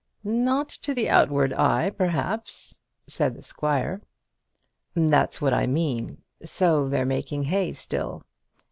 "Not 0.23 0.67
to 0.81 0.95
the 0.95 1.11
outward 1.11 1.53
eye, 1.53 1.91
perhaps," 1.91 2.79
said 3.05 3.35
the 3.35 3.43
squire. 3.43 4.01
"That's 4.95 5.39
what 5.39 5.53
I 5.53 5.67
mean. 5.67 6.23
So 6.43 6.89
they're 6.89 7.05
making 7.05 7.43
hay 7.43 7.73
still. 7.73 8.23